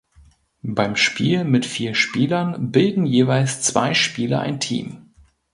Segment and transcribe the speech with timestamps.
[0.63, 5.13] Beim Spiel mit vier Spielern bilden jeweils zwei Spieler ein Team.